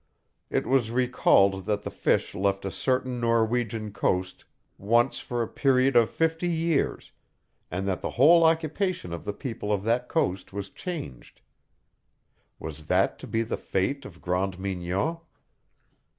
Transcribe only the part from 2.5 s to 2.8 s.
a